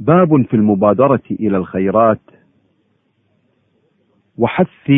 باب 0.00 0.42
في 0.42 0.54
المبادرة 0.54 1.22
إلى 1.30 1.56
الخيرات 1.56 2.20
وحث 4.38 4.90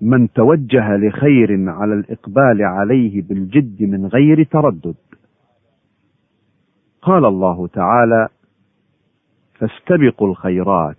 من 0.00 0.32
توجه 0.32 0.96
لخير 0.96 1.70
على 1.70 1.94
الإقبال 1.94 2.62
عليه 2.62 3.22
بالجد 3.22 3.82
من 3.82 4.06
غير 4.06 4.44
تردد. 4.44 4.96
قال 7.02 7.24
الله 7.24 7.66
تعالى: 7.66 8.28
فاستبقوا 9.54 10.28
الخيرات 10.28 10.96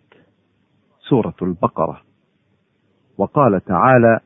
سورة 1.09 1.35
البقرة. 1.41 2.01
وقال 3.17 3.61
تعالى: 3.65 4.19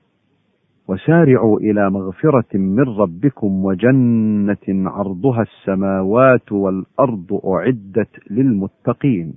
وسارعوا 0.88 1.60
إلى 1.60 1.90
مغفرة 1.90 2.58
من 2.58 2.80
ربكم 2.80 3.66
وجنة 3.66 4.90
عرضها 4.90 5.42
السماوات 5.42 6.52
والأرض 6.52 7.40
أعدت 7.46 8.32
للمتقين. 8.32 9.34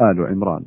آل 0.00 0.26
عمران. 0.26 0.62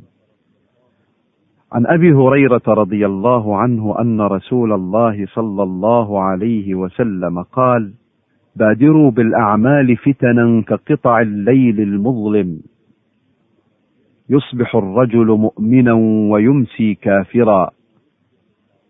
عن 1.72 1.86
أبي 1.88 2.12
هريرة 2.14 2.62
رضي 2.68 3.06
الله 3.06 3.58
عنه 3.58 4.02
أن 4.02 4.22
رسول 4.22 4.74
الله 4.74 5.26
صلى 5.26 5.64
الله 5.64 6.22
عليه 6.22 6.76
وسلم 6.76 7.42
قال 7.42 7.94
بادروا 8.56 9.12
بالأعمال 9.12 9.98
فتنا 9.98 10.62
كقطع 10.68 11.22
الليل 11.22 11.80
المظلم 11.82 12.60
يصبح 14.30 14.76
الرجل 14.76 15.28
مؤمنا 15.28 15.94
ويمسي 16.32 16.94
كافرا 16.96 17.70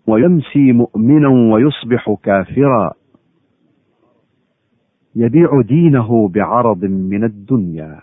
ويمسي 0.07 0.71
مؤمنا 0.71 1.53
ويصبح 1.53 2.15
كافرا. 2.23 2.93
يبيع 5.15 5.61
دينه 5.61 6.27
بعرض 6.27 6.85
من 6.85 7.23
الدنيا. 7.23 8.01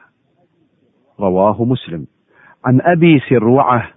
رواه 1.21 1.65
مسلم. 1.65 2.07
عن 2.65 2.81
أبي 2.81 3.21
سروعة 3.29 3.89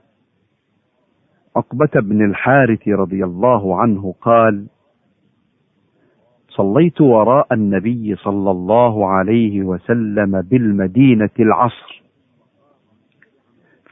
عقبة 1.55 2.01
بن 2.01 2.25
الحارث 2.25 2.87
رضي 2.87 3.23
الله 3.23 3.81
عنه 3.81 4.13
قال: 4.21 4.67
صليت 6.47 7.01
وراء 7.01 7.53
النبي 7.53 8.15
صلى 8.15 8.51
الله 8.51 9.07
عليه 9.07 9.61
وسلم 9.63 10.41
بالمدينة 10.41 11.29
العصر، 11.39 12.03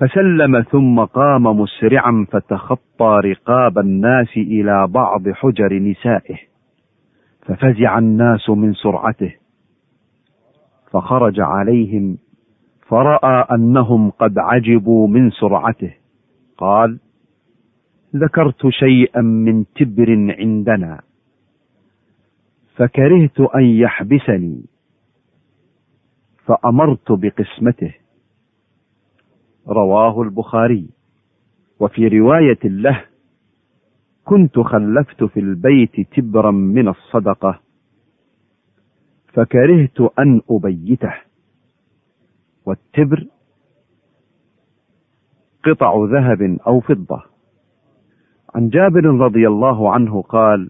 فسلم 0.03 0.61
ثم 0.61 0.99
قام 0.99 1.43
مسرعا 1.43 2.25
فتخطى 2.31 3.21
رقاب 3.25 3.77
الناس 3.79 4.37
إلى 4.37 4.87
بعض 4.87 5.29
حجر 5.29 5.73
نسائه، 5.73 6.37
ففزع 7.41 7.97
الناس 7.97 8.49
من 8.49 8.73
سرعته، 8.73 9.35
فخرج 10.91 11.39
عليهم 11.39 12.17
فرأى 12.87 13.45
أنهم 13.51 14.09
قد 14.09 14.37
عجبوا 14.37 15.07
من 15.07 15.29
سرعته، 15.29 15.93
قال: 16.57 16.99
ذكرت 18.15 18.67
شيئا 18.67 19.21
من 19.21 19.65
تبر 19.75 20.35
عندنا 20.39 21.01
فكرهت 22.75 23.39
أن 23.39 23.63
يحبسني 23.63 24.65
فأمرت 26.45 27.11
بقسمته. 27.11 28.02
رواه 29.67 30.21
البخاري. 30.21 30.89
وفي 31.79 32.07
رواية 32.07 32.59
له 32.63 33.05
كنت 34.25 34.59
خلفت 34.59 35.23
في 35.23 35.39
البيت 35.39 36.15
تبرا 36.15 36.51
من 36.51 36.87
الصدقة 36.87 37.59
فكرهت 39.33 40.01
أن 40.19 40.41
أبيته. 40.49 41.13
والتبر 42.65 43.27
قطع 45.65 45.93
ذهب 46.11 46.57
أو 46.67 46.79
فضة. 46.79 47.23
عن 48.55 48.69
جابر 48.69 49.05
رضي 49.05 49.47
الله 49.47 49.93
عنه 49.93 50.21
قال 50.21 50.69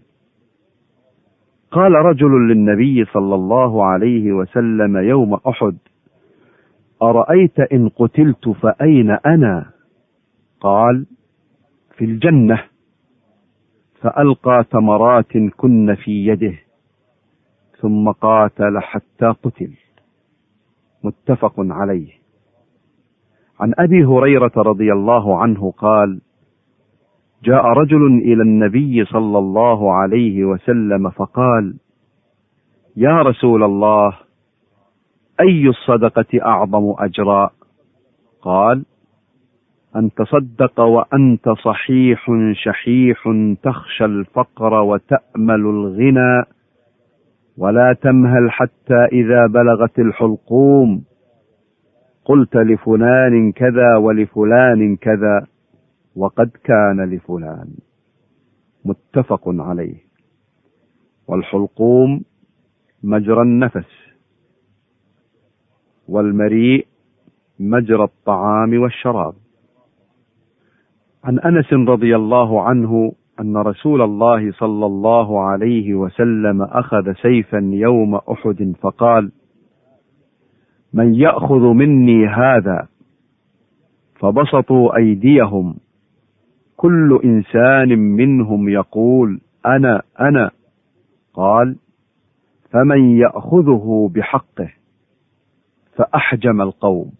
قال 1.70 1.92
رجل 1.92 2.48
للنبي 2.48 3.04
صلى 3.04 3.34
الله 3.34 3.84
عليه 3.84 4.32
وسلم 4.32 4.96
يوم 4.96 5.34
أحد 5.34 5.76
أرأيت 7.10 7.60
إن 7.60 7.88
قتلت 7.88 8.48
فأين 8.48 9.10
أنا؟ 9.10 9.70
قال 10.60 11.06
في 11.96 12.04
الجنة. 12.04 12.62
فألقى 14.00 14.64
تمرات 14.70 15.36
كن 15.56 15.94
في 15.94 16.26
يده 16.26 16.54
ثم 17.80 18.10
قاتل 18.10 18.78
حتى 18.80 19.26
قتل. 19.26 19.72
متفق 21.04 21.54
عليه. 21.58 22.12
عن 23.60 23.72
أبي 23.78 24.04
هريرة 24.04 24.52
رضي 24.56 24.92
الله 24.92 25.38
عنه 25.38 25.70
قال 25.70 26.20
جاء 27.44 27.64
رجل 27.64 28.06
إلى 28.06 28.42
النبي 28.42 29.04
صلى 29.04 29.38
الله 29.38 29.92
عليه 29.94 30.44
وسلم 30.44 31.10
فقال 31.10 31.74
يا 32.96 33.22
رسول 33.22 33.62
الله 33.62 34.12
أي 35.40 35.68
الصدقة 35.68 36.42
أعظم 36.42 36.94
أجرا؟ 36.98 37.50
قال 38.42 38.84
أن 39.96 40.10
تصدق 40.14 40.80
وأنت 40.80 41.48
صحيح 41.48 42.30
شحيح 42.52 43.28
تخشى 43.62 44.04
الفقر 44.04 44.82
وتأمل 44.82 45.60
الغنى 45.60 46.44
ولا 47.58 47.96
تمهل 48.02 48.50
حتى 48.50 49.04
إذا 49.12 49.46
بلغت 49.46 49.98
الحلقوم. 49.98 51.04
قلت 52.24 52.56
لفلان 52.56 53.52
كذا 53.52 53.96
ولفلان 53.96 54.96
كذا 54.96 55.46
وقد 56.16 56.50
كان 56.64 57.14
لفلان. 57.14 57.68
متفق 58.84 59.48
عليه. 59.48 59.96
والحلقوم 61.28 62.24
مجرى 63.02 63.42
النفس. 63.42 64.03
والمريء 66.08 66.86
مجرى 67.60 68.04
الطعام 68.04 68.82
والشراب. 68.82 69.34
عن 71.24 71.38
أنس 71.38 71.72
رضي 71.72 72.16
الله 72.16 72.62
عنه 72.62 73.12
أن 73.40 73.56
رسول 73.56 74.02
الله 74.02 74.52
صلى 74.52 74.86
الله 74.86 75.40
عليه 75.40 75.94
وسلم 75.94 76.62
أخذ 76.62 77.12
سيفا 77.12 77.58
يوم 77.72 78.14
أحد 78.14 78.72
فقال 78.80 79.32
من 80.92 81.14
يأخذ 81.14 81.60
مني 81.60 82.26
هذا 82.26 82.88
فبسطوا 84.20 84.96
أيديهم. 84.96 85.74
كل 86.76 87.20
إنسان 87.24 87.98
منهم 87.98 88.68
يقول 88.68 89.40
أنا 89.66 90.02
أنا. 90.20 90.50
قال 91.34 91.76
فمن 92.70 93.16
يأخذه 93.18 94.10
بحقه. 94.14 94.83
فأحجم 95.96 96.60
القوم. 96.60 97.12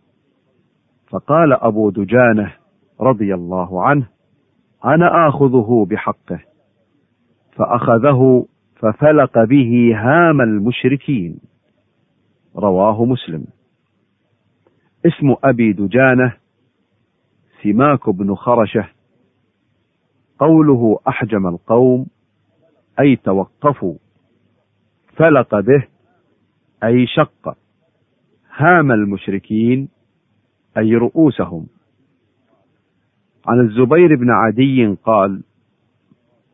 فقال 1.06 1.52
أبو 1.52 1.90
دجانة 1.90 2.52
رضي 3.00 3.34
الله 3.34 3.84
عنه 3.84 4.06
أنا 4.84 5.28
آخذه 5.28 5.86
بحقه. 5.90 6.40
فأخذه 7.52 8.46
ففلق 8.76 9.44
به 9.44 9.92
هام 9.94 10.40
المشركين. 10.40 11.40
رواه 12.56 13.04
مسلم. 13.04 13.46
اسم 15.06 15.34
أبي 15.44 15.72
دجانة 15.72 16.36
سماك 17.62 18.10
بن 18.10 18.34
خرشة. 18.34 18.88
قوله 20.38 20.98
أحجم 21.08 21.46
القوم 21.46 22.06
أي 23.00 23.16
توقفوا. 23.16 23.94
فلق 25.16 25.60
به 25.60 25.84
أي 26.84 27.06
شق. 27.06 27.63
هام 28.56 28.92
المشركين 28.92 29.88
أي 30.78 30.94
رؤوسهم. 30.94 31.66
عن 33.46 33.60
الزبير 33.60 34.16
بن 34.16 34.30
عدي 34.30 34.86
قال 35.04 35.42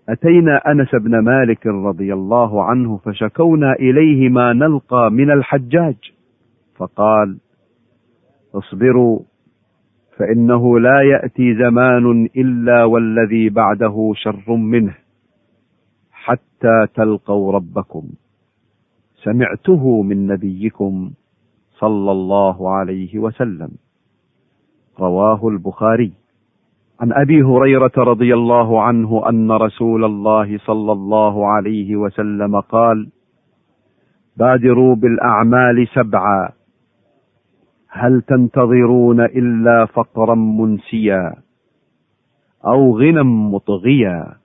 أتينا 0.08 0.56
أنس 0.56 0.94
بن 0.94 1.18
مالك 1.18 1.66
رضي 1.66 2.12
الله 2.14 2.64
عنه 2.64 2.96
فشكونا 2.96 3.72
إليه 3.72 4.28
ما 4.28 4.52
نلقى 4.52 5.10
من 5.10 5.30
الحجاج 5.30 5.96
فقال 6.76 7.38
اصبروا 8.54 9.20
فإنه 10.16 10.80
لا 10.80 11.02
يأتي 11.02 11.54
زمان 11.54 12.28
إلا 12.36 12.84
والذي 12.84 13.48
بعده 13.48 14.12
شر 14.16 14.56
منه 14.56 14.94
حتى 16.12 16.86
تلقوا 16.94 17.52
ربكم. 17.52 18.08
سمعته 19.22 20.02
من 20.02 20.26
نبيكم. 20.26 21.10
صلى 21.80 22.12
الله 22.12 22.70
عليه 22.70 23.18
وسلم. 23.18 23.70
رواه 25.00 25.48
البخاري. 25.48 26.12
عن 27.00 27.12
أبي 27.12 27.42
هريرة 27.42 27.92
رضي 27.98 28.34
الله 28.34 28.82
عنه 28.82 29.28
أن 29.28 29.52
رسول 29.52 30.04
الله 30.04 30.58
صلى 30.58 30.92
الله 30.92 31.46
عليه 31.46 31.96
وسلم 31.96 32.60
قال 32.60 33.08
بادروا 34.36 34.94
بالأعمال 34.94 35.88
سبعا. 35.94 36.48
هل 37.88 38.22
تنتظرون 38.22 39.20
إلا 39.20 39.84
فقرا 39.84 40.34
منسيا 40.34 41.34
أو 42.66 42.98
غنى 42.98 43.22
مطغيا 43.22 44.36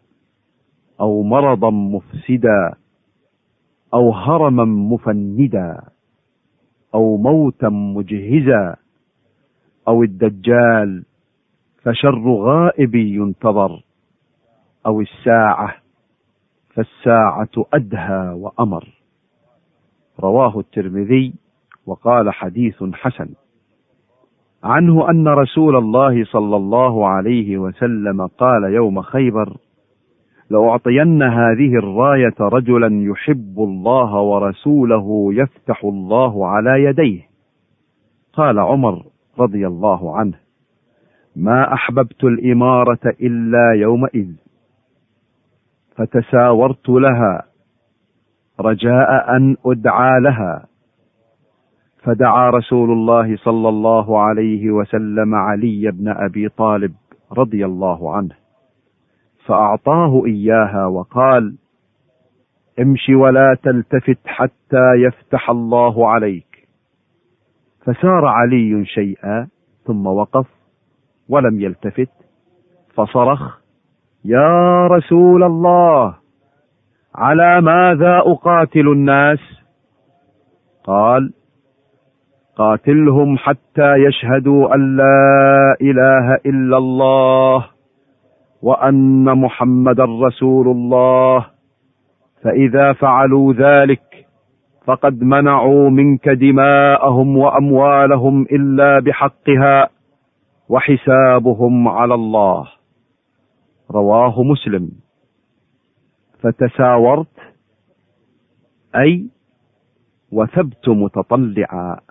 أو 1.02 1.24
مرضا 1.24 1.70
مفسدا 1.70 2.74
أو 3.94 4.12
هرما 4.12 4.66
مفندا؟ 4.66 5.95
أو 6.96 7.18
موتا 7.18 7.70
مجهزا 7.70 8.76
أو 9.88 10.04
الدجال 10.04 11.04
فشر 11.84 12.20
غائب 12.30 12.96
ينتظر 12.96 13.84
أو 14.86 15.02
الساعة 15.02 15.76
فالساعة 16.74 17.66
أدهى 17.74 18.34
وأمر. 18.34 18.88
رواه 20.20 20.60
الترمذي 20.60 21.34
وقال 21.86 22.34
حديث 22.34 22.84
حسن. 22.94 23.30
عنه 24.64 25.10
أن 25.10 25.28
رسول 25.28 25.76
الله 25.76 26.26
صلى 26.26 26.56
الله 26.56 27.08
عليه 27.08 27.58
وسلم 27.58 28.28
قال 28.28 28.64
يوم 28.64 29.02
خيبر 29.02 29.58
لأعطين 30.50 31.24
هذه 31.24 31.76
الراية 31.76 32.36
رجلا 32.40 32.90
يحب 32.92 33.56
الله 33.60 34.16
ورسوله 34.16 35.34
يفتح 35.34 35.84
الله 35.84 36.48
على 36.48 36.84
يديه. 36.84 37.22
قال 38.34 38.60
عمر 38.60 39.04
رضي 39.40 39.68
الله 39.68 40.18
عنه 40.18 40.34
ما 41.36 41.74
أحببت 41.74 42.24
الإمارة 42.24 43.00
إلا 43.22 43.74
يومئذ 43.76 44.32
فتساورت 45.96 46.90
لها 46.90 47.44
رجاء 48.60 49.38
أن 49.38 49.56
أدعى 49.66 50.20
لها. 50.22 50.66
فدعا 52.04 52.50
رسول 52.50 52.92
الله 52.92 53.38
صلى 53.38 53.70
الله 53.70 54.20
عليه 54.20 54.72
وسلم 54.72 55.36
علي 55.36 55.92
بن 55.92 56.08
أبي 56.08 56.50
طالب 56.50 56.94
رضي 57.38 57.66
الله 57.66 58.16
عنه. 58.16 58.45
فأعطاه 59.46 60.26
إياها 60.26 60.86
وقال 60.86 61.56
امش 62.80 63.10
ولا 63.10 63.58
تلتفت 63.64 64.20
حتى 64.26 64.94
يفتح 64.96 65.50
الله 65.50 66.10
عليك. 66.10 66.68
فسار 67.86 68.26
علي 68.26 68.86
شيئا 68.86 69.48
ثم 69.86 70.08
وقف 70.08 70.48
ولم 71.30 71.62
يلتفت 71.62 72.10
فصرخ 72.96 73.58
يا 74.26 74.88
رسول 74.88 75.44
الله 75.44 76.16
على 77.16 77.62
ماذا 77.62 78.18
أقاتل 78.18 78.88
الناس؟ 78.88 79.40
قال 80.84 81.34
قاتلهم 82.56 83.38
حتى 83.38 83.96
يشهدوا 83.96 84.76
أن 84.76 84.98
لا 84.98 85.76
إله 85.82 86.36
إلا 86.46 86.78
الله. 86.78 87.75
وأن 88.66 89.38
محمدا 89.38 90.06
رسول 90.06 90.68
الله. 90.68 91.46
فإذا 92.44 92.94
فعلوا 92.94 93.54
ذلك 93.54 94.28
فقد 94.86 95.24
منعوا 95.24 95.90
منك 95.90 96.30
دماءهم 96.30 97.38
وأموالهم 97.38 98.42
إلا 98.42 99.00
بحقها 99.00 99.90
وحسابهم 100.70 101.88
على 101.88 102.14
الله. 102.14 102.68
رواه 103.92 104.44
مسلم. 104.44 104.92
فتساورت 106.42 107.38
أي 108.96 109.30
وثبت 110.32 110.90
متطلعا. 110.90 112.05